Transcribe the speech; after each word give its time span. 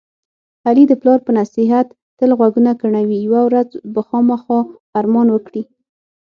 علي 0.67 0.83
د 0.87 0.93
پلار 1.01 1.19
په 1.27 1.31
نصیحت 1.39 1.87
تل 2.19 2.29
غوږونه 2.37 2.71
کڼوي. 2.81 3.17
یوه 3.27 3.41
ورځ 3.47 3.69
به 3.93 4.01
خوامخا 4.07 4.59
ارمان 4.99 5.27
وکړي. 5.31 5.63